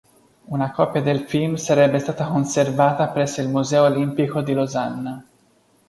Una 0.47 0.71
copia 0.71 0.99
del 0.99 1.27
film 1.27 1.57
sarebbe 1.57 1.99
stata 1.99 2.25
conservata 2.25 3.09
presso 3.09 3.39
il 3.39 3.49
"museo 3.49 3.83
Olimpico 3.83 4.41
di 4.41 4.53
Losanna". 4.53 5.23